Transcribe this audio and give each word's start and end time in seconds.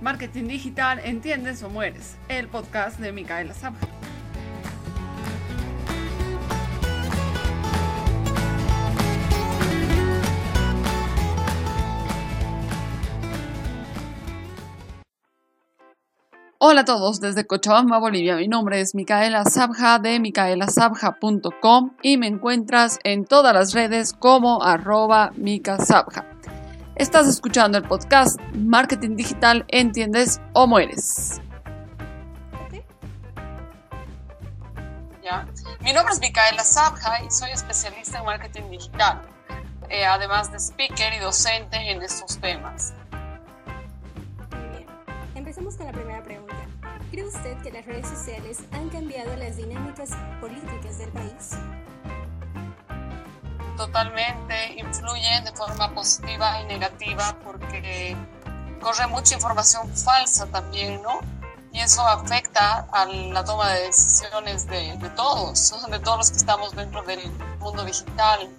Marketing 0.00 0.46
Digital, 0.46 1.00
¿entiendes 1.02 1.62
o 1.62 1.70
mueres? 1.70 2.16
El 2.28 2.46
podcast 2.46 3.00
de 3.00 3.12
Micaela 3.12 3.52
Sabja. 3.52 3.86
Hola 16.60 16.82
a 16.82 16.84
todos 16.84 17.20
desde 17.20 17.46
Cochabamba, 17.46 17.98
Bolivia. 17.98 18.36
Mi 18.36 18.46
nombre 18.46 18.80
es 18.80 18.94
Micaela 18.94 19.44
Sabja 19.44 19.98
de 19.98 20.20
micaelasabja.com 20.20 21.96
y 22.02 22.18
me 22.18 22.26
encuentras 22.26 22.98
en 23.04 23.24
todas 23.24 23.54
las 23.54 23.72
redes 23.72 24.12
como 24.12 24.62
arroba 24.62 25.32
micasabja. 25.36 26.27
Estás 26.98 27.28
escuchando 27.28 27.78
el 27.78 27.84
podcast 27.84 28.40
Marketing 28.54 29.14
Digital, 29.14 29.64
¿entiendes 29.68 30.40
o 30.52 30.66
mueres? 30.66 31.40
Mi 35.80 35.92
nombre 35.92 36.12
es 36.12 36.20
Micaela 36.20 36.64
Sabja 36.64 37.22
y 37.22 37.30
soy 37.30 37.50
especialista 37.50 38.18
en 38.18 38.24
marketing 38.24 38.68
digital, 38.70 39.22
eh, 39.88 40.04
además 40.06 40.50
de 40.50 40.58
speaker 40.58 41.12
y 41.14 41.18
docente 41.20 41.76
en 41.76 42.02
estos 42.02 42.36
temas. 42.38 42.92
Muy 44.50 44.68
bien. 44.70 44.86
Empecemos 45.36 45.76
con 45.76 45.86
la 45.86 45.92
primera 45.92 46.22
pregunta. 46.24 46.56
¿Cree 47.12 47.24
usted 47.24 47.56
que 47.62 47.70
las 47.70 47.86
redes 47.86 48.08
sociales 48.08 48.58
han 48.72 48.88
cambiado 48.88 49.36
las 49.36 49.56
dinámicas 49.56 50.10
políticas 50.40 50.98
del 50.98 51.10
país? 51.10 51.50
Totalmente 53.78 54.74
influyen 54.76 55.44
de 55.44 55.52
forma 55.52 55.94
positiva 55.94 56.60
y 56.60 56.66
negativa 56.66 57.38
porque 57.44 58.16
corre 58.80 59.06
mucha 59.06 59.36
información 59.36 59.88
falsa 59.96 60.46
también, 60.46 61.00
¿no? 61.00 61.20
Y 61.72 61.80
eso 61.80 62.02
afecta 62.06 62.88
a 62.92 63.06
la 63.06 63.44
toma 63.44 63.70
de 63.70 63.82
decisiones 63.86 64.66
de, 64.66 64.96
de 64.96 65.10
todos, 65.10 65.72
de 65.90 65.98
todos 66.00 66.18
los 66.18 66.30
que 66.30 66.38
estamos 66.38 66.74
dentro 66.74 67.02
del 67.02 67.30
mundo 67.60 67.84
digital. 67.84 68.50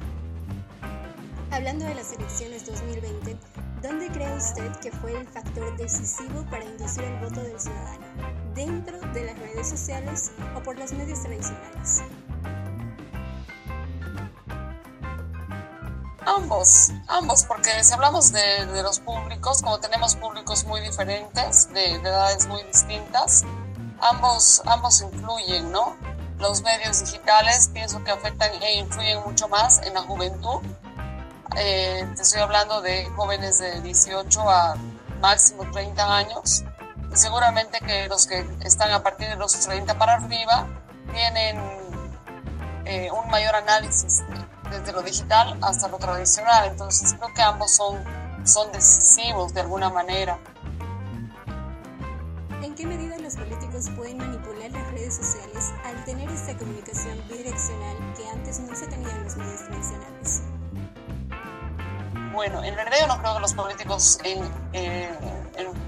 Hablando 1.51 1.85
de 1.85 1.95
las 1.95 2.13
elecciones 2.13 2.65
2020, 2.65 3.35
¿dónde 3.81 4.07
cree 4.09 4.33
usted 4.37 4.71
que 4.77 4.91
fue 4.91 5.19
el 5.19 5.27
factor 5.27 5.75
decisivo 5.75 6.45
para 6.49 6.63
inducir 6.63 7.03
el 7.03 7.17
voto 7.19 7.41
del 7.41 7.59
ciudadano? 7.59 8.05
¿Dentro 8.55 8.97
de 9.13 9.25
las 9.25 9.37
redes 9.37 9.69
sociales 9.69 10.31
o 10.55 10.63
por 10.63 10.77
los 10.77 10.93
medios 10.93 11.21
tradicionales? 11.21 12.03
Ambos, 16.37 16.91
ambos, 17.07 17.43
porque 17.45 17.83
si 17.83 17.91
hablamos 17.91 18.31
de, 18.31 18.83
los 18.83 18.99
públicos, 18.99 19.63
como 19.63 19.79
tenemos 19.79 20.15
públicos 20.15 20.63
muy 20.65 20.79
diferentes, 20.79 21.73
de, 21.73 21.95
edades 21.95 22.45
muy 22.45 22.61
distintas, 22.65 23.43
ambos, 23.99 24.61
ambos 24.67 25.01
influyen, 25.01 25.71
¿no? 25.71 25.97
Los 26.37 26.61
medios 26.61 27.03
digitales 27.03 27.71
pienso 27.73 28.03
que 28.03 28.11
afectan 28.11 28.51
e 28.61 28.77
influyen 28.77 29.23
mucho 29.23 29.47
más 29.47 29.81
en 29.81 29.95
la 29.95 30.01
juventud. 30.01 30.61
Eh, 31.57 32.07
te 32.15 32.21
estoy 32.21 32.41
hablando 32.41 32.79
de 32.81 33.05
jóvenes 33.15 33.57
de 33.57 33.81
18 33.81 34.49
a 34.49 34.75
máximo 35.19 35.63
30 35.71 36.15
años. 36.15 36.63
Y 37.11 37.17
seguramente 37.17 37.79
que 37.79 38.07
los 38.07 38.27
que 38.27 38.47
están 38.61 38.91
a 38.91 39.01
partir 39.01 39.29
de 39.29 39.35
los 39.35 39.53
30 39.53 39.97
para 39.97 40.13
arriba 40.13 40.67
tienen 41.11 41.59
eh, 42.85 43.09
un 43.11 43.31
mayor 43.31 43.55
análisis 43.55 44.21
desde 44.69 44.91
lo 44.91 45.01
digital 45.01 45.57
hasta 45.61 45.87
lo 45.87 45.97
tradicional. 45.97 46.67
Entonces 46.67 47.13
creo 47.13 47.33
que 47.33 47.41
ambos 47.41 47.71
son, 47.75 47.97
son 48.45 48.71
decisivos 48.71 49.53
de 49.53 49.61
alguna 49.61 49.89
manera. 49.89 50.39
¿En 52.61 52.75
qué 52.75 52.85
medida 52.85 53.17
los 53.19 53.35
políticos 53.35 53.89
pueden 53.95 54.17
manipular 54.17 54.71
las 54.71 54.91
redes 54.91 55.15
sociales 55.15 55.71
al 55.85 56.03
tener 56.03 56.29
esta 56.29 56.57
comunicación 56.57 57.17
bidireccional 57.29 57.95
que 58.15 58.27
antes 58.29 58.59
no 58.59 58.75
se 58.75 58.87
tenía 58.87 59.09
en 59.09 59.23
los 59.23 59.37
medios 59.37 59.65
tradicionales? 59.65 60.41
Bueno, 62.33 62.63
en 62.63 62.75
realidad 62.75 62.97
yo 63.01 63.07
no 63.07 63.17
creo 63.19 63.35
que 63.35 63.39
los 63.41 63.53
políticos 63.53 64.19
en, 64.23 64.43
en, 64.73 65.09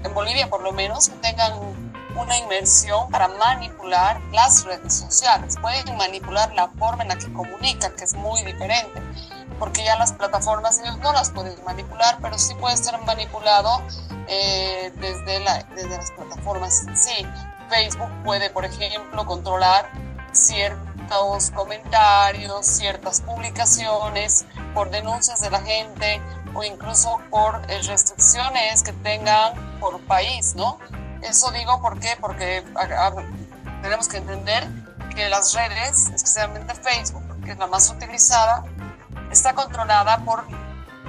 en 0.04 0.14
Bolivia 0.14 0.48
por 0.50 0.62
lo 0.62 0.72
menos 0.72 1.10
tengan 1.20 1.81
una 2.16 2.36
inmersión 2.38 3.10
para 3.10 3.28
manipular 3.28 4.20
las 4.32 4.64
redes 4.64 4.94
sociales. 4.94 5.56
Pueden 5.60 5.96
manipular 5.96 6.52
la 6.54 6.68
forma 6.78 7.02
en 7.02 7.10
la 7.10 7.16
que 7.16 7.32
comunican, 7.32 7.92
que 7.96 8.04
es 8.04 8.14
muy 8.14 8.42
diferente, 8.42 9.02
porque 9.58 9.84
ya 9.84 9.96
las 9.98 10.12
plataformas 10.12 10.78
ellos 10.80 10.98
no 10.98 11.12
las 11.12 11.30
pueden 11.30 11.62
manipular, 11.64 12.18
pero 12.20 12.38
sí 12.38 12.54
puede 12.54 12.76
ser 12.76 12.98
manipulado 13.02 13.82
eh, 14.28 14.92
desde, 14.96 15.40
la, 15.40 15.62
desde 15.74 15.96
las 15.96 16.10
plataformas 16.12 16.86
en 16.86 16.96
sí. 16.96 17.26
Facebook 17.68 18.10
puede, 18.24 18.50
por 18.50 18.64
ejemplo, 18.64 19.24
controlar 19.24 19.90
ciertos 20.32 21.50
comentarios, 21.50 22.66
ciertas 22.66 23.20
publicaciones 23.20 24.46
por 24.74 24.90
denuncias 24.90 25.40
de 25.40 25.50
la 25.50 25.60
gente 25.60 26.20
o 26.54 26.62
incluso 26.62 27.20
por 27.30 27.62
eh, 27.68 27.80
restricciones 27.82 28.82
que 28.82 28.92
tengan 28.92 29.78
por 29.80 30.00
país, 30.02 30.54
¿no? 30.54 30.78
Eso 31.22 31.50
digo 31.52 31.80
¿por 31.80 31.98
porque 32.20 32.64
tenemos 33.82 34.08
que 34.08 34.18
entender 34.18 34.68
que 35.14 35.28
las 35.28 35.54
redes, 35.54 36.10
especialmente 36.14 36.74
Facebook, 36.74 37.22
que 37.44 37.52
es 37.52 37.58
la 37.58 37.66
más 37.66 37.90
utilizada, 37.90 38.64
está 39.30 39.54
controlada 39.54 40.18
por 40.24 40.44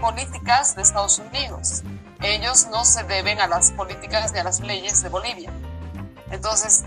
políticas 0.01 0.75
de 0.75 0.81
Estados 0.81 1.19
Unidos. 1.19 1.83
Ellos 2.21 2.67
no 2.71 2.85
se 2.85 3.03
deben 3.03 3.39
a 3.39 3.47
las 3.47 3.71
políticas 3.71 4.33
ni 4.33 4.39
a 4.39 4.43
las 4.43 4.59
leyes 4.59 5.01
de 5.01 5.09
Bolivia. 5.09 5.51
Entonces, 6.31 6.83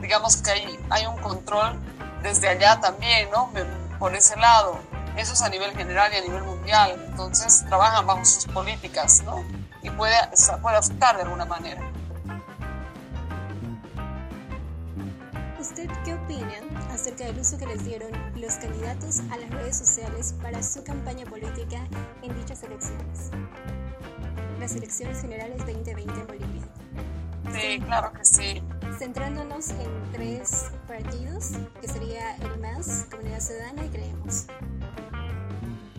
digamos 0.00 0.36
que 0.38 0.50
hay, 0.50 0.78
hay 0.90 1.06
un 1.06 1.18
control 1.18 1.78
desde 2.22 2.48
allá 2.48 2.80
también, 2.80 3.30
¿no? 3.30 3.50
Por 3.98 4.14
ese 4.14 4.36
lado. 4.36 4.80
Eso 5.16 5.32
es 5.32 5.42
a 5.42 5.48
nivel 5.48 5.76
general 5.76 6.12
y 6.12 6.16
a 6.16 6.20
nivel 6.20 6.42
mundial. 6.42 7.04
Entonces, 7.08 7.64
trabajan 7.66 8.06
bajo 8.06 8.24
sus 8.24 8.46
políticas, 8.46 9.22
¿no? 9.24 9.44
Y 9.82 9.90
puede, 9.90 10.16
puede 10.62 10.76
afectar 10.76 11.16
de 11.16 11.22
alguna 11.22 11.44
manera. 11.44 11.80
¿Usted 15.58 15.88
qué 16.04 16.14
opina 16.14 16.54
acerca 16.92 17.24
del 17.24 17.40
uso 17.40 17.58
que 17.58 17.66
les 17.66 17.84
dieron 17.84 18.12
los 18.40 18.54
candidatos 18.54 19.18
a 19.32 19.36
las 19.38 19.50
redes 19.50 19.76
sociales 19.76 20.32
para 20.40 20.62
su 20.62 20.84
campaña 20.84 21.26
política 21.26 21.84
en 22.22 22.32
dichas 22.38 22.62
elecciones? 22.62 23.30
Las 24.60 24.76
elecciones 24.76 25.20
generales 25.20 25.58
2020 25.66 26.12
en 26.12 26.26
Bolivia. 26.28 26.62
Sí, 27.52 27.80
claro 27.80 28.12
que 28.12 28.24
sí. 28.24 28.62
Centrándonos 29.00 29.70
en 29.70 30.12
tres 30.12 30.66
partidos, 30.86 31.50
que 31.80 31.88
sería 31.88 32.36
el 32.36 32.60
MAS, 32.60 33.06
Comunidad 33.10 33.40
Ciudadana 33.40 33.84
y 33.84 33.88
Creemos. 33.88 34.46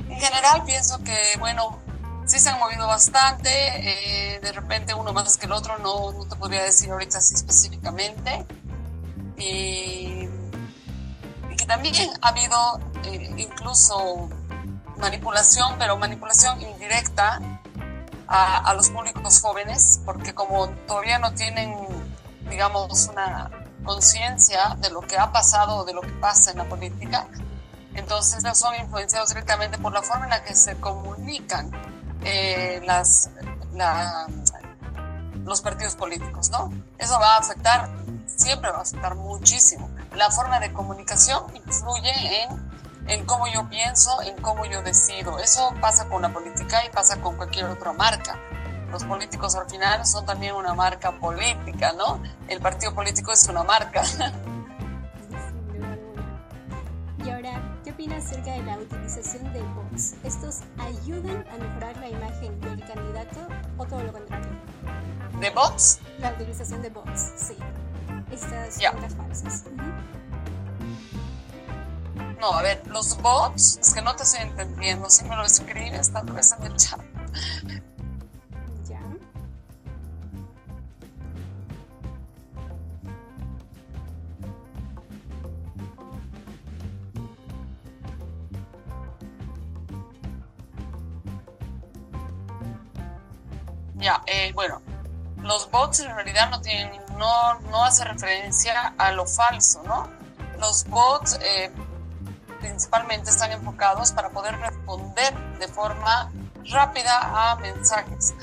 En 0.08 0.20
general 0.22 0.64
pienso 0.66 1.04
que, 1.04 1.36
bueno, 1.38 1.80
sí 2.26 2.40
se 2.40 2.50
han 2.50 2.60
movido 2.60 2.88
bastante, 2.88 3.50
eh, 3.50 4.40
de 4.40 4.54
repente 4.54 4.94
uno 4.94 5.12
más 5.12 5.36
que 5.36 5.48
el 5.48 5.52
otro, 5.52 5.78
no, 5.80 6.14
no 6.14 6.26
te 6.26 6.38
podría 6.38 6.64
decir 6.64 6.90
ahorita 6.92 7.18
así 7.18 7.36
específicamente 7.36 8.46
y, 9.40 10.28
que 11.58 11.66
también 11.66 11.96
ha 12.22 12.30
habido 12.30 12.80
eh, 13.06 13.34
incluso 13.38 14.30
manipulación, 14.98 15.76
pero 15.78 15.98
manipulación 15.98 16.62
indirecta 16.62 17.40
a, 18.28 18.74
los 18.76 18.90
públicos 18.92 19.42
jóvenes, 19.42 20.02
porque 20.06 20.34
como 20.36 20.70
todavía 20.88 21.18
no 21.18 21.34
tienen, 21.34 21.76
digamos, 22.50 23.08
una 23.08 23.50
conciencia 23.84 24.78
de 24.78 24.92
lo 24.92 25.02
que 25.02 25.18
ha 25.18 25.32
pasado 25.32 25.78
o 25.78 25.86
de 25.86 25.94
lo 25.94 26.02
que 26.02 26.12
pasa 26.12 26.52
en 26.52 26.60
la 26.60 26.66
política. 26.66 27.28
Entonces 27.96 28.44
son 28.58 28.76
influenciados 28.76 29.30
directamente 29.30 29.80
por 29.80 29.94
la 29.94 30.04
forma 30.04 30.26
en 30.26 30.30
la 30.30 30.44
que 30.44 30.54
se 30.54 30.80
comunican 30.80 31.72
eh, 32.24 32.82
las, 32.86 33.32
los 35.44 35.62
partidos 35.62 35.96
políticos, 35.96 36.52
¿no? 36.52 36.72
Eso 37.00 37.20
va 37.20 37.36
a 37.36 37.40
afectar, 37.40 37.90
siempre 38.36 38.72
va 38.72 38.80
a 38.80 38.82
afectar 38.82 39.16
muchísimo. 39.16 39.90
La 40.16 40.30
forma 40.32 40.60
de 40.60 40.72
comunicación 40.74 41.44
influye 41.56 42.44
en, 42.44 42.72
en 43.08 43.26
cómo 43.26 43.48
yo 43.48 43.70
pienso, 43.70 44.22
en 44.22 44.42
cómo 44.42 44.66
yo 44.66 44.82
decido. 44.82 45.40
Eso 45.40 45.74
pasa 45.82 46.08
con 46.08 46.22
la 46.22 46.34
política 46.34 46.86
y 46.86 46.90
pasa 46.90 47.20
con 47.22 47.38
cualquier 47.38 47.66
otra 47.66 47.94
marca 47.94 48.40
los 48.92 49.04
políticos 49.04 49.56
al 49.56 49.70
final 49.70 50.06
son 50.06 50.26
también 50.26 50.56
una 50.56 50.74
marca 50.74 51.12
política, 51.20 51.94
¿no? 51.94 52.22
El 52.48 52.60
partido 52.60 52.94
político 52.94 53.32
es 53.32 53.48
una 53.48 53.64
marca. 53.64 54.04
Y 57.26 57.30
ahora, 57.30 57.62
¿qué 57.84 57.92
opinas 57.92 58.26
acerca 58.26 58.54
de 58.54 58.64
la 58.64 58.78
utilización 58.78 59.52
de 59.52 59.62
bots? 59.62 60.14
¿Estos 60.24 60.60
ayudan 60.78 61.46
a 61.52 61.58
mejorar 61.58 61.98
la 61.98 62.08
imagen 62.08 62.60
del 62.62 62.80
candidato 62.88 63.48
o 63.78 63.86
todo 63.86 64.02
lo 64.02 64.14
contrario? 64.14 64.48
¿De 65.42 65.50
bots? 65.50 66.00
La 66.20 66.32
utilización 66.32 66.82
de 66.82 66.90
bots, 66.90 67.34
sí. 67.36 67.58
Estas 68.32 68.78
yeah. 68.78 68.94
falsas. 69.18 69.66
No, 72.40 72.54
a 72.54 72.62
ver, 72.62 72.82
los 72.88 73.22
bots, 73.22 73.80
es 73.82 73.94
que 73.94 74.02
no 74.02 74.16
te 74.16 74.24
estoy 74.24 74.42
entendiendo, 74.42 75.10
si 75.10 75.26
me 75.26 75.36
lo 75.36 75.44
escribes 75.44 76.12
tal 76.12 76.26
vez 76.32 76.56
en 76.58 76.64
el 76.68 76.76
chat. 76.78 77.02
Ya, 93.96 94.24
eh, 94.28 94.54
bueno, 94.54 94.82
los 95.44 95.70
bots 95.70 96.00
en 96.00 96.16
realidad 96.16 96.50
no 96.50 96.62
tienen, 96.62 96.90
no, 97.20 97.60
no 97.70 97.84
hace 97.84 98.06
referencia 98.06 98.96
a 98.98 99.12
lo 99.12 99.28
falso, 99.28 99.84
¿no? 99.84 100.10
Los 100.58 100.86
bots 100.86 101.38
eh, 101.42 101.72
principalmente 102.60 103.30
están 103.30 103.52
enfocados 103.52 104.12
para 104.12 104.30
poder 104.30 104.58
responder 104.58 105.34
de 105.60 105.68
forma 105.68 106.32
rápida 106.66 107.52
a 107.52 107.56
mensajes. 107.58 108.34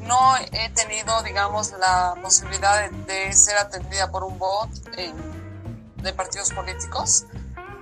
No 0.00 0.36
he 0.52 0.70
tenido, 0.70 1.22
digamos, 1.22 1.72
la 1.72 2.14
posibilidad 2.22 2.90
de, 2.90 3.32
ser 3.32 3.58
atendida 3.58 4.10
por 4.10 4.24
un 4.24 4.38
bot 4.38 4.70
de 5.96 6.12
partidos 6.14 6.52
políticos, 6.52 7.26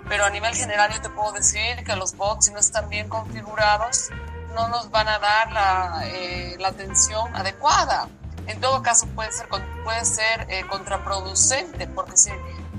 pero 0.09 0.25
a 0.25 0.31
nivel 0.31 0.55
general 0.55 0.93
yo 0.93 1.00
te 1.00 1.11
puedo 1.11 1.33
decir 1.33 1.85
que 1.85 1.95
los 1.95 2.17
bots, 2.17 2.47
si 2.47 2.53
no 2.53 2.59
están 2.59 2.89
bien 2.89 3.09
configurados, 3.09 4.09
no 4.55 4.69
nos 4.69 4.91
van 4.91 5.09
a 5.09 5.19
dar 5.19 5.53
la, 5.53 6.00
eh, 6.05 6.56
la 6.59 6.69
atención 6.69 7.35
adecuada. 7.37 8.09
En 8.49 8.61
todo 8.61 8.83
caso 8.83 9.06
puede 9.09 9.31
ser, 9.31 9.47
puede 9.85 10.05
ser 10.05 10.47
eh, 10.49 10.65
contraproducente 10.69 11.87
porque 11.87 12.17
si, 12.17 12.31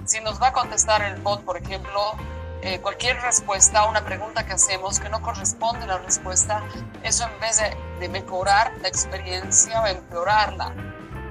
si 0.06 0.20
nos 0.20 0.42
va 0.42 0.48
a 0.48 0.54
contestar 0.54 1.02
el 1.04 1.22
bot, 1.22 1.44
por 1.46 1.58
ejemplo, 1.58 2.16
eh, 2.62 2.80
cualquier 2.82 3.22
respuesta 3.22 3.80
a 3.80 3.90
una 3.90 4.04
pregunta 4.04 4.46
que 4.46 4.54
hacemos 4.54 5.00
que 5.00 5.10
no 5.10 5.22
corresponde 5.22 5.84
a 5.84 5.88
la 5.88 5.98
respuesta, 6.00 6.64
eso 7.04 7.24
en 7.24 7.40
vez 7.40 7.58
de, 7.58 7.78
de, 8.00 8.10
mejorar 8.10 8.74
la 8.82 8.88
experiencia 8.88 9.80
va 9.80 9.88
a 9.88 9.92
empeorarla. 9.92 10.74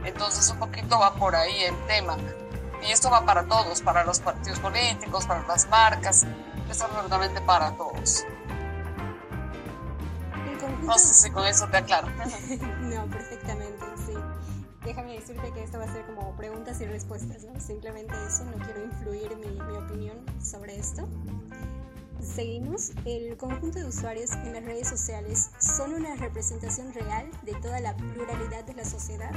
Entonces 0.04 0.48
un 0.50 0.58
poquito 0.58 1.00
va 1.00 1.14
por 1.14 1.34
ahí 1.34 1.64
el 1.64 1.76
tema. 1.86 2.16
Y 2.86 2.92
esto 2.92 3.10
va 3.10 3.26
para 3.26 3.44
todos, 3.44 3.82
para 3.82 4.04
los 4.04 4.20
partidos 4.20 4.60
políticos, 4.60 5.26
para 5.26 5.44
las 5.48 5.68
marcas, 5.68 6.24
es 6.70 6.80
absolutamente 6.80 7.40
para 7.40 7.72
todos. 7.72 8.24
No 10.82 10.98
sé 10.98 11.12
si 11.12 11.30
con 11.30 11.46
eso 11.46 11.66
te 11.68 11.78
aclaro. 11.78 12.08
no, 12.80 13.06
perfectamente. 13.06 13.77
Déjame 14.88 15.12
decirte 15.12 15.52
que 15.52 15.62
esto 15.62 15.78
va 15.78 15.84
a 15.84 15.92
ser 15.92 16.06
como 16.06 16.34
preguntas 16.34 16.80
y 16.80 16.86
respuestas, 16.86 17.44
¿no? 17.44 17.60
Simplemente 17.60 18.14
eso, 18.26 18.42
no 18.44 18.56
quiero 18.64 18.82
influir 18.82 19.36
mi, 19.36 19.48
mi 19.48 19.76
opinión 19.76 20.16
sobre 20.42 20.78
esto. 20.78 21.06
Seguimos. 22.22 22.92
El 23.04 23.36
conjunto 23.36 23.80
de 23.80 23.84
usuarios 23.84 24.32
en 24.32 24.54
las 24.54 24.64
redes 24.64 24.88
sociales 24.88 25.50
son 25.60 25.92
una 25.92 26.16
representación 26.16 26.94
real 26.94 27.30
de 27.42 27.52
toda 27.56 27.80
la 27.80 27.94
pluralidad 27.98 28.64
de 28.64 28.72
la 28.72 28.84
sociedad 28.86 29.30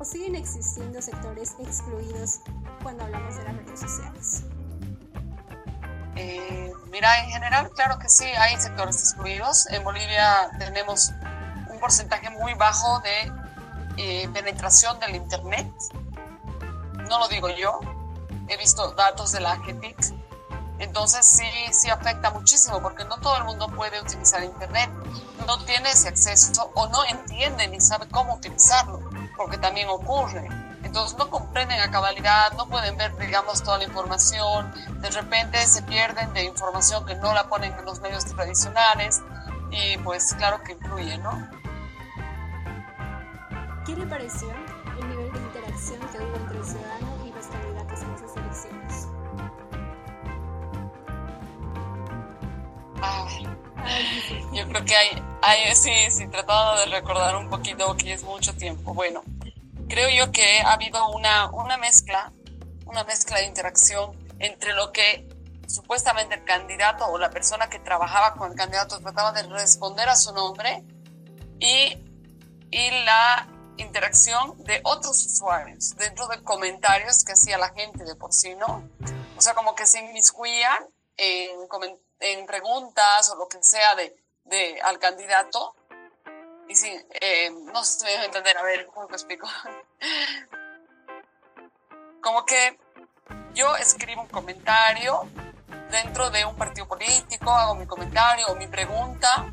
o 0.00 0.04
siguen 0.04 0.34
existiendo 0.34 1.00
sectores 1.00 1.54
excluidos 1.60 2.40
cuando 2.82 3.04
hablamos 3.04 3.36
de 3.36 3.44
las 3.44 3.56
redes 3.56 3.78
sociales. 3.78 4.42
Eh, 6.16 6.72
mira, 6.90 7.22
en 7.22 7.30
general, 7.30 7.70
claro 7.70 8.00
que 8.00 8.08
sí, 8.08 8.24
hay 8.24 8.60
sectores 8.60 8.96
excluidos. 8.96 9.68
En 9.70 9.84
Bolivia 9.84 10.50
tenemos 10.58 11.12
un 11.70 11.78
porcentaje 11.78 12.30
muy 12.30 12.54
bajo 12.54 12.98
de 12.98 13.37
eh, 13.98 14.28
penetración 14.32 14.98
del 15.00 15.16
Internet. 15.16 15.70
No 17.08 17.18
lo 17.18 17.28
digo 17.28 17.48
yo, 17.48 17.80
he 18.46 18.56
visto 18.56 18.92
datos 18.92 19.32
de 19.32 19.40
la 19.40 19.52
AGTIC. 19.52 20.14
Entonces 20.78 21.26
sí, 21.26 21.44
sí 21.72 21.90
afecta 21.90 22.30
muchísimo 22.30 22.80
porque 22.80 23.04
no 23.04 23.18
todo 23.18 23.36
el 23.38 23.44
mundo 23.44 23.66
puede 23.68 24.00
utilizar 24.00 24.44
Internet, 24.44 24.88
no 25.46 25.58
tiene 25.64 25.90
ese 25.90 26.08
acceso 26.08 26.70
o 26.74 26.86
no 26.88 27.04
entiende 27.06 27.66
ni 27.66 27.80
sabe 27.80 28.06
cómo 28.08 28.34
utilizarlo, 28.34 29.00
porque 29.36 29.58
también 29.58 29.88
ocurre. 29.88 30.46
Entonces 30.84 31.18
no 31.18 31.28
comprenden 31.28 31.80
a 31.80 31.90
cabalidad, 31.90 32.52
no 32.52 32.68
pueden 32.68 32.96
ver, 32.96 33.16
digamos, 33.18 33.64
toda 33.64 33.78
la 33.78 33.84
información, 33.84 34.72
de 35.00 35.10
repente 35.10 35.58
se 35.66 35.82
pierden 35.82 36.32
de 36.32 36.44
información 36.44 37.04
que 37.04 37.16
no 37.16 37.34
la 37.34 37.48
ponen 37.48 37.72
en 37.76 37.84
los 37.84 38.00
medios 38.00 38.24
tradicionales 38.26 39.20
y 39.72 39.98
pues 39.98 40.32
claro 40.34 40.62
que 40.62 40.72
influye, 40.72 41.18
¿no? 41.18 41.57
¿Qué 43.88 43.96
le 43.96 44.04
pareció 44.04 44.50
el 45.00 45.08
nivel 45.08 45.32
de 45.32 45.38
interacción 45.38 45.98
que 46.12 46.18
hubo 46.18 46.36
entre 46.36 46.58
el 46.58 46.64
ciudadano 46.66 47.24
y 47.24 47.32
los 47.32 47.46
candidatos 47.46 48.02
en 48.02 48.14
esas 48.16 48.36
elecciones? 48.36 49.08
yo 54.52 54.68
creo 54.68 54.84
que 54.84 54.94
hay, 54.94 55.22
hay, 55.40 55.74
sí, 55.74 55.90
sí, 56.10 56.28
tratando 56.28 56.82
de 56.82 56.86
recordar 56.98 57.34
un 57.36 57.48
poquito 57.48 57.96
que 57.96 58.12
es 58.12 58.24
mucho 58.24 58.54
tiempo. 58.54 58.92
Bueno, 58.92 59.22
creo 59.88 60.10
yo 60.10 60.30
que 60.32 60.60
ha 60.60 60.74
habido 60.74 61.08
una, 61.08 61.50
una 61.52 61.78
mezcla, 61.78 62.30
una 62.84 63.04
mezcla 63.04 63.38
de 63.38 63.46
interacción 63.46 64.12
entre 64.38 64.74
lo 64.74 64.92
que 64.92 65.26
supuestamente 65.66 66.34
el 66.34 66.44
candidato 66.44 67.06
o 67.06 67.16
la 67.16 67.30
persona 67.30 67.70
que 67.70 67.78
trabajaba 67.78 68.34
con 68.34 68.50
el 68.50 68.54
candidato 68.54 68.98
trataba 69.00 69.32
de 69.32 69.44
responder 69.44 70.10
a 70.10 70.16
su 70.16 70.34
nombre 70.34 70.84
y, 71.58 71.96
y 72.70 72.90
la 73.06 73.48
interacción 73.78 74.62
de 74.64 74.80
otros 74.84 75.24
usuarios 75.24 75.96
dentro 75.96 76.26
de 76.28 76.42
comentarios 76.42 77.24
que 77.24 77.32
hacía 77.32 77.58
la 77.58 77.70
gente 77.70 78.04
de 78.04 78.14
por 78.14 78.32
sí, 78.32 78.54
¿no? 78.54 78.88
O 79.36 79.40
sea, 79.40 79.54
como 79.54 79.74
que 79.74 79.86
se 79.86 80.00
inmiscuían 80.00 80.86
en, 81.16 81.58
en 82.20 82.46
preguntas 82.46 83.30
o 83.30 83.36
lo 83.36 83.48
que 83.48 83.62
sea 83.62 83.94
de, 83.94 84.14
de 84.44 84.80
al 84.82 84.98
candidato 84.98 85.74
y 86.68 86.74
sí, 86.74 86.92
eh, 87.20 87.50
no 87.50 87.82
sé 87.82 88.00
si 88.00 88.04
me 88.04 88.10
dejo 88.10 88.24
entender, 88.24 88.58
a 88.58 88.62
ver, 88.62 88.86
¿cómo 88.88 89.08
explico? 89.08 89.48
Como 92.20 92.44
que 92.44 92.78
yo 93.54 93.74
escribo 93.76 94.20
un 94.22 94.28
comentario 94.28 95.22
dentro 95.90 96.28
de 96.30 96.44
un 96.44 96.56
partido 96.56 96.86
político, 96.86 97.50
hago 97.50 97.74
mi 97.74 97.86
comentario 97.86 98.48
o 98.48 98.56
mi 98.56 98.66
pregunta 98.66 99.50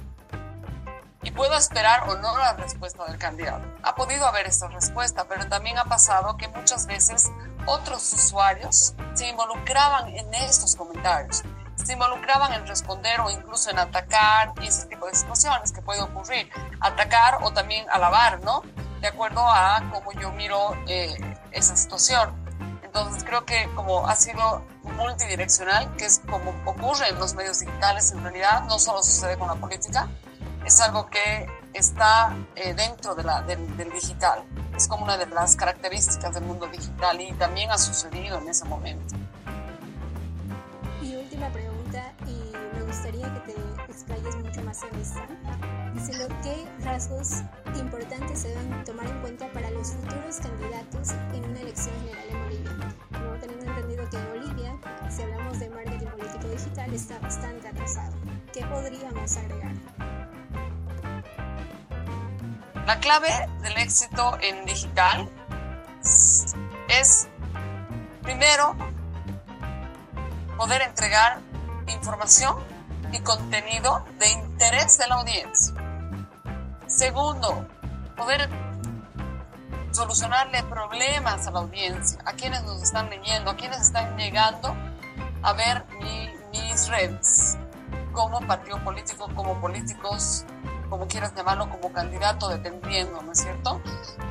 y 1.25 1.31
puedo 1.31 1.55
esperar 1.57 2.07
o 2.07 2.15
no 2.15 2.37
la 2.37 2.53
respuesta 2.53 3.03
del 3.05 3.17
candidato. 3.17 3.65
Ha 3.83 3.95
podido 3.95 4.25
haber 4.25 4.45
esta 4.45 4.69
respuesta, 4.69 5.25
pero 5.27 5.47
también 5.49 5.77
ha 5.77 5.85
pasado 5.85 6.37
que 6.37 6.47
muchas 6.47 6.87
veces 6.87 7.29
otros 7.65 8.13
usuarios 8.13 8.93
se 9.13 9.27
involucraban 9.27 10.07
en 10.15 10.33
estos 10.33 10.75
comentarios 10.75 11.43
se 11.75 11.93
involucraban 11.93 12.53
en 12.53 12.65
responder 12.67 13.19
o 13.19 13.29
incluso 13.29 13.69
en 13.69 13.79
atacar 13.79 14.53
y 14.61 14.67
ese 14.67 14.87
tipo 14.87 15.07
de 15.07 15.15
situaciones 15.15 15.71
que 15.71 15.81
puede 15.81 16.01
ocurrir. 16.01 16.49
Atacar 16.79 17.39
o 17.43 17.51
también 17.51 17.85
alabar, 17.89 18.41
¿no? 18.43 18.63
De 19.01 19.07
acuerdo 19.07 19.41
a 19.41 19.83
cómo 19.91 20.11
yo 20.13 20.31
miro 20.31 20.75
eh, 20.87 21.15
esa 21.51 21.75
situación. 21.75 22.33
Entonces 22.83 23.23
creo 23.23 23.45
que 23.45 23.69
como 23.75 24.07
ha 24.07 24.15
sido 24.15 24.63
multidireccional, 24.83 25.95
que 25.97 26.05
es 26.05 26.21
como 26.29 26.51
ocurre 26.65 27.09
en 27.09 27.19
los 27.19 27.33
medios 27.35 27.59
digitales 27.59 28.11
en 28.11 28.23
realidad, 28.23 28.63
no 28.63 28.79
solo 28.79 29.03
sucede 29.03 29.37
con 29.37 29.47
la 29.47 29.55
política, 29.55 30.07
es 30.65 30.81
algo 30.81 31.07
que 31.07 31.47
está 31.73 32.35
eh, 32.55 32.73
dentro 32.73 33.13
de 33.15 33.23
la, 33.23 33.41
del, 33.43 33.77
del 33.77 33.91
digital. 33.91 34.43
Es 34.75 34.87
como 34.87 35.03
una 35.03 35.17
de 35.17 35.27
las 35.27 35.55
características 35.55 36.33
del 36.33 36.43
mundo 36.43 36.67
digital 36.67 37.21
y 37.21 37.31
también 37.33 37.71
ha 37.71 37.77
sucedido 37.77 38.39
en 38.39 38.49
ese 38.49 38.65
momento. 38.65 39.15
Y 41.01 41.15
última 41.15 41.49
pregunta, 41.49 42.13
y 42.25 42.51
me 42.75 42.83
gustaría 42.83 43.31
que 43.33 43.53
te 43.53 43.91
explayes 43.91 44.35
mucho 44.37 44.61
más 44.63 44.81
en 44.83 44.99
esta. 44.99 45.27
Sino 46.03 46.27
¿qué 46.43 46.67
rasgos 46.83 47.43
importantes 47.75 48.39
se 48.39 48.49
deben 48.49 48.83
tomar 48.83 49.05
en 49.05 49.21
cuenta 49.21 49.51
para 49.53 49.69
los 49.69 49.91
futuros 49.91 50.37
candidatos 50.37 51.11
en 51.33 51.45
una 51.45 51.61
elección 51.61 51.95
general 52.01 52.25
en 52.29 52.43
Bolivia? 52.43 52.95
Como 53.11 53.39
teniendo 53.39 53.65
entendido 53.65 54.09
que 54.09 54.17
Bolivia, 54.17 54.75
si 55.09 55.21
hablamos 55.21 55.59
de 55.59 55.69
marketing 55.69 56.07
político 56.07 56.47
digital, 56.47 56.93
está 56.93 57.19
bastante 57.19 57.67
atrasado. 57.67 58.13
¿Qué 58.51 58.65
podríamos 58.65 59.37
agregar? 59.37 60.04
La 62.85 62.99
clave 62.99 63.29
del 63.63 63.77
éxito 63.77 64.37
en 64.41 64.63
digital 64.65 65.27
es, 66.87 67.27
primero, 68.21 68.75
poder 70.55 70.83
entregar 70.83 71.39
información 71.87 72.57
y 73.11 73.19
contenido 73.21 74.05
de 74.19 74.29
interés 74.29 74.99
de 74.99 75.07
la 75.07 75.15
audiencia. 75.15 75.73
Segundo, 76.85 77.67
poder 78.15 78.47
solucionarle 79.89 80.61
problemas 80.63 81.47
a 81.47 81.51
la 81.51 81.59
audiencia, 81.61 82.19
a 82.23 82.33
quienes 82.33 82.61
nos 82.63 82.83
están 82.83 83.09
leyendo, 83.09 83.49
a 83.49 83.55
quienes 83.55 83.81
están 83.81 84.15
llegando 84.15 84.75
a 85.41 85.53
ver 85.53 85.85
mis 86.51 86.87
redes, 86.87 87.57
como 88.11 88.41
partido 88.41 88.83
político, 88.83 89.27
como 89.33 89.59
políticos, 89.59 90.45
como 90.89 91.07
quieras 91.07 91.33
llamarlo, 91.35 91.69
como 91.69 91.91
candidato, 91.91 92.47
dependiendo, 92.49 93.21
¿no 93.21 93.31
es 93.31 93.39
cierto? 93.41 93.81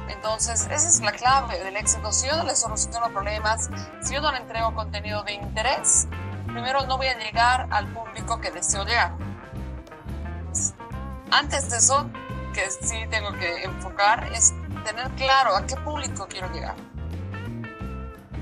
Entonces, 0.09 0.67
esa 0.71 0.89
es 0.89 1.01
la 1.01 1.13
clave 1.13 1.59
del 1.63 1.77
éxito. 1.77 2.13
Si 2.13 2.27
yo 2.27 2.37
no 2.37 2.45
le 2.45 2.55
soluciono 2.55 3.11
problemas, 3.11 3.71
si 4.03 4.15
yo 4.15 4.21
no 4.21 4.33
le 4.33 4.39
entrego 4.39 4.75
contenido 4.75 5.23
de 5.23 5.35
interés, 5.35 6.07
primero 6.47 6.87
no 6.87 6.97
voy 6.97 7.09
a 7.09 7.19
llegar 7.19 7.67
al 7.71 7.93
público 7.93 8.41
que 8.41 8.51
deseo 8.51 8.85
llegar. 8.85 9.13
Antes 11.31 11.69
de 11.71 11.79
eso, 11.79 12.09
que 12.53 12.71
sí 12.71 13.07
tengo 13.11 13.33
que 13.33 13.65
enfocar 13.65 14.33
es 14.33 14.55
tener 14.85 15.11
claro 15.13 15.57
a 15.57 15.67
qué 15.67 15.77
público 15.77 16.27
quiero 16.29 16.51
llegar. 16.53 16.77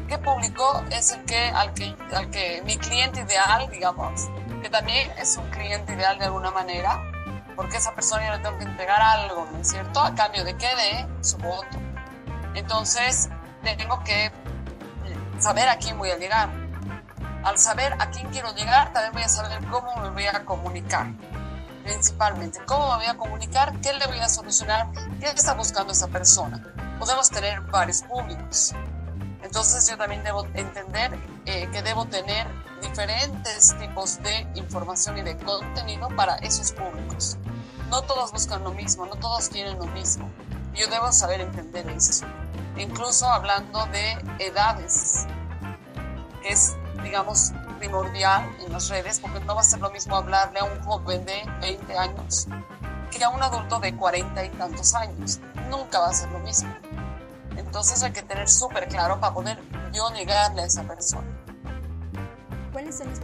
¿Qué 0.09 0.19
público 0.19 0.85
es 0.91 1.13
el 1.13 1.25
que 1.25 1.49
al, 1.49 1.73
que, 1.73 1.97
al 2.15 2.29
que 2.31 2.61
mi 2.67 2.77
cliente 2.77 3.23
ideal, 3.23 3.71
digamos, 3.71 4.29
que 4.61 4.69
también 4.69 5.11
es 5.17 5.39
un 5.39 5.49
cliente 5.49 5.95
ideal 5.95 6.19
de 6.19 6.27
alguna 6.27 6.51
manera, 6.51 7.03
porque 7.57 7.77
esa 7.77 7.95
persona 7.95 8.27
yo 8.27 8.33
le 8.33 8.39
tengo 8.39 8.59
que 8.59 8.65
entregar 8.65 9.01
algo, 9.01 9.49
¿no 9.53 9.59
es 9.59 9.69
cierto? 9.69 10.01
A 10.01 10.15
cambio 10.15 10.45
de 10.45 10.57
qué? 10.57 10.69
De 10.69 11.25
su 11.25 11.39
voto. 11.39 11.79
Entonces, 12.55 13.29
tengo 13.63 14.03
que 14.05 14.31
saber 15.39 15.69
a 15.69 15.77
quién 15.77 15.99
voy 15.99 16.11
a 16.11 16.17
llegar. 16.17 16.49
Al 17.45 17.59
saber 17.59 17.95
a 17.99 18.11
quién 18.11 18.29
quiero 18.29 18.55
llegar, 18.55 18.93
también 18.93 19.13
voy 19.13 19.23
a 19.23 19.29
saber 19.29 19.65
cómo 19.69 19.97
me 19.97 20.11
voy 20.11 20.27
a 20.27 20.45
comunicar 20.45 21.07
principalmente. 21.83 22.61
¿Cómo 22.67 22.91
me 22.91 22.97
voy 22.97 23.07
a 23.07 23.17
comunicar? 23.17 23.81
¿Qué 23.81 23.93
le 23.93 24.07
voy 24.07 24.19
a 24.19 24.29
solucionar? 24.29 24.89
¿Qué 25.21 25.27
está 25.27 25.55
buscando 25.55 25.93
esa 25.93 26.09
persona? 26.09 26.63
Podemos 26.99 27.29
tener 27.31 27.61
varios 27.63 28.03
públicos. 28.03 28.75
Entonces 29.43 29.89
yo 29.89 29.97
también 29.97 30.23
debo 30.23 30.47
entender 30.55 31.19
eh, 31.47 31.69
que 31.73 31.83
debo 31.83 32.07
tener 32.07 32.47
diferentes 32.81 33.77
tipos 33.79 34.23
de 34.23 34.47
información 34.55 35.19
y 35.19 35.23
de 35.23 35.37
contenido 35.37 36.09
para 36.17 36.37
esos 36.37 36.73
públicos. 36.73 37.37
No 37.93 38.01
todos 38.01 38.33
buscan 38.33 38.65
lo 38.65 38.73
mismo, 38.73 39.05
no 39.05 39.17
todos 39.17 39.51
quieren 39.51 39.79
lo 39.79 39.85
mismo. 39.85 40.27
Yo 40.73 40.89
debo 40.89 41.13
saber 41.13 41.43
entender 41.43 41.87
eso. 41.91 42.25
Incluso 42.79 43.27
hablando 43.27 43.85
de 43.93 44.13
edades, 44.39 45.27
es, 46.43 46.75
digamos, 47.03 47.53
primordial 47.79 48.51
en 48.65 48.73
las 48.73 48.89
redes, 48.89 49.21
porque 49.21 49.41
no 49.41 49.57
va 49.57 49.61
a 49.61 49.65
ser 49.65 49.81
lo 49.81 49.91
mismo 49.91 50.17
hablarle 50.17 50.61
a 50.61 50.65
un 50.65 50.83
joven 50.83 51.27
de 51.27 51.43
20 51.61 51.99
años 51.99 52.47
que 53.11 53.23
a 53.23 53.29
un 53.29 53.43
adulto 53.43 53.79
de 53.79 53.95
40 53.95 54.43
y 54.43 54.49
tantos 54.49 54.95
años. 54.95 55.41
Nunca 55.69 55.99
va 55.99 56.09
a 56.09 56.15
ser 56.15 56.31
lo 56.31 56.39
mismo. 56.39 56.75
Entonces 57.59 58.03
hay 58.03 58.13
que 58.13 58.23
tener 58.23 58.49
súper 58.49 58.89
claro 58.89 59.21
para 59.21 59.35
poder 59.35 59.63
yo 59.93 60.09
negarle 60.13 60.63
a 60.63 60.65
esa 60.65 60.83
persona. 60.85 61.29
¿Cuáles 62.73 62.97
son 62.97 63.11
los 63.11 63.21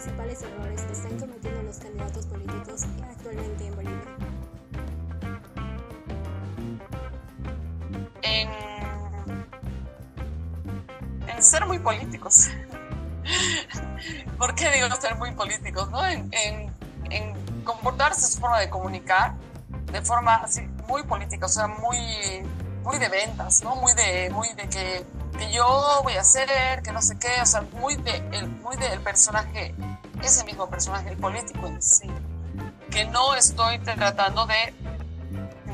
principales 0.00 0.42
errores 0.42 0.80
que 0.80 0.92
están 0.92 1.18
cometiendo 1.18 1.62
los 1.62 1.76
candidatos 1.76 2.24
políticos 2.24 2.84
actualmente 3.02 3.66
en 3.66 3.76
Bolivia? 3.76 4.16
En, 8.22 8.48
en 11.28 11.42
ser 11.42 11.66
muy 11.66 11.78
políticos. 11.80 12.48
¿Por 14.38 14.54
qué 14.54 14.70
digo 14.70 14.88
ser 14.98 15.16
muy 15.16 15.32
políticos? 15.32 15.90
¿no? 15.90 16.02
En, 16.06 16.30
en, 16.32 16.70
comportarse 17.62 18.26
su 18.26 18.40
forma 18.40 18.58
de 18.58 18.70
comunicar 18.70 19.34
de 19.92 20.00
forma 20.00 20.36
así 20.36 20.62
muy 20.88 21.02
política, 21.02 21.44
o 21.44 21.48
sea, 21.48 21.66
muy, 21.66 21.98
muy 22.82 22.98
de 22.98 23.08
ventas, 23.08 23.62
¿no? 23.62 23.76
Muy 23.76 23.92
de, 23.92 24.30
muy 24.30 24.48
de 24.54 24.68
que, 24.68 25.04
que 25.38 25.52
yo 25.52 26.00
voy 26.02 26.14
a 26.14 26.22
hacer, 26.22 26.48
que 26.82 26.90
no 26.90 27.02
sé 27.02 27.18
qué, 27.18 27.40
o 27.42 27.46
sea, 27.46 27.62
muy, 27.72 27.96
de, 27.96 28.16
el, 28.32 28.48
muy 28.48 28.76
del 28.76 29.00
personaje, 29.00 29.74
ese 30.26 30.44
mismo 30.44 30.68
personaje, 30.68 31.10
el 31.10 31.16
político 31.16 31.66
en 31.66 31.80
sí, 31.82 32.10
que 32.90 33.04
no 33.06 33.34
estoy 33.34 33.78
tratando 33.80 34.46
de, 34.46 34.74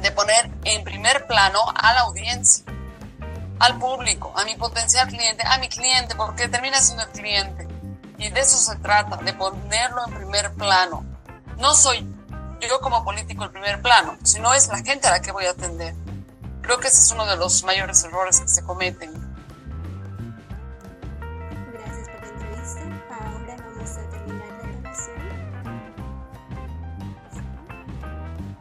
de 0.00 0.12
poner 0.12 0.50
en 0.64 0.84
primer 0.84 1.26
plano 1.26 1.60
a 1.74 1.94
la 1.94 2.00
audiencia, 2.00 2.64
al 3.58 3.78
público, 3.78 4.32
a 4.36 4.44
mi 4.44 4.54
potencial 4.56 5.08
cliente, 5.08 5.42
a 5.46 5.58
mi 5.58 5.68
cliente, 5.68 6.14
porque 6.14 6.48
termina 6.48 6.78
siendo 6.80 7.04
el 7.04 7.10
cliente. 7.10 7.66
Y 8.18 8.30
de 8.30 8.40
eso 8.40 8.56
se 8.56 8.76
trata, 8.76 9.16
de 9.18 9.32
ponerlo 9.32 10.06
en 10.06 10.14
primer 10.14 10.52
plano. 10.54 11.04
No 11.58 11.74
soy 11.74 12.06
yo 12.60 12.80
como 12.80 13.04
político 13.04 13.44
el 13.44 13.50
primer 13.50 13.80
plano, 13.82 14.16
sino 14.22 14.52
es 14.54 14.68
la 14.68 14.78
gente 14.78 15.06
a 15.08 15.10
la 15.10 15.20
que 15.20 15.32
voy 15.32 15.46
a 15.46 15.50
atender. 15.50 15.94
Creo 16.62 16.78
que 16.78 16.88
ese 16.88 17.00
es 17.00 17.10
uno 17.12 17.26
de 17.26 17.36
los 17.36 17.62
mayores 17.64 18.02
errores 18.04 18.40
que 18.40 18.48
se 18.48 18.64
cometen. 18.64 19.25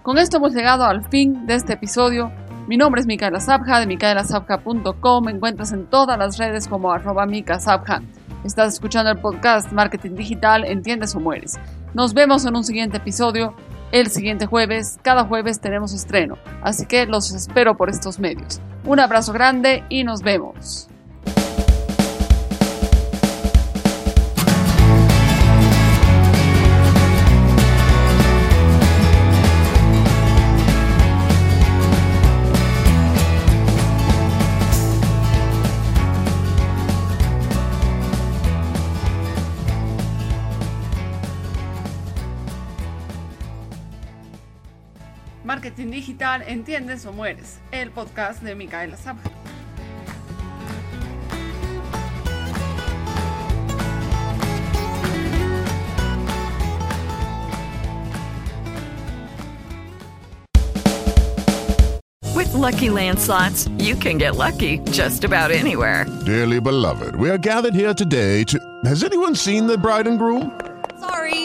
Con 0.05 0.19
esto 0.19 0.37
hemos 0.37 0.53
llegado 0.53 0.83
al 0.85 1.03
fin 1.09 1.47
de 1.47 1.55
este 1.55 1.73
episodio. 1.73 2.31
Mi 2.67 2.77
nombre 2.77 3.01
es 3.01 3.07
Micaela 3.07 3.39
Sabja 3.39 3.79
de 3.79 3.87
micaelasabja.com. 3.87 5.25
Me 5.25 5.31
encuentras 5.31 5.71
en 5.71 5.87
todas 5.87 6.15
las 6.19 6.37
redes 6.37 6.67
como 6.67 6.91
arroba 6.91 7.25
micasabja. 7.25 8.03
Estás 8.43 8.75
escuchando 8.75 9.09
el 9.09 9.17
podcast 9.17 9.71
Marketing 9.71 10.11
Digital, 10.11 10.63
Entiendes 10.63 11.15
o 11.15 11.19
Mueres. 11.19 11.57
Nos 11.95 12.13
vemos 12.13 12.45
en 12.45 12.55
un 12.55 12.63
siguiente 12.63 12.97
episodio 12.97 13.55
el 13.91 14.11
siguiente 14.11 14.45
jueves. 14.45 14.99
Cada 15.01 15.23
jueves 15.23 15.59
tenemos 15.59 15.91
estreno, 15.91 16.37
así 16.61 16.85
que 16.85 17.07
los 17.07 17.31
espero 17.31 17.75
por 17.75 17.89
estos 17.89 18.19
medios. 18.19 18.61
Un 18.85 18.99
abrazo 18.99 19.33
grande 19.33 19.85
y 19.89 20.03
nos 20.03 20.21
vemos. 20.21 20.87
Marketing 45.55 45.89
Digital, 45.89 46.41
Entiendes 46.41 47.05
o 47.05 47.13
Mueres, 47.13 47.59
el 47.71 47.89
podcast 47.89 48.43
de 48.43 48.55
Micaela 48.55 48.97
Sabja. 48.97 49.31
With 62.35 62.53
Lucky 62.53 62.89
Land 62.89 63.17
slots, 63.17 63.69
you 63.77 63.95
can 63.95 64.17
get 64.17 64.35
lucky 64.35 64.79
just 64.91 65.23
about 65.23 65.51
anywhere. 65.51 66.05
Dearly 66.25 66.59
beloved, 66.59 67.15
we 67.15 67.29
are 67.29 67.37
gathered 67.37 67.73
here 67.73 67.93
today 67.93 68.43
to. 68.43 68.59
Has 68.83 69.05
anyone 69.05 69.33
seen 69.35 69.67
the 69.67 69.77
bride 69.77 70.05
and 70.05 70.19
groom? 70.19 70.51
Sorry, 70.99 71.44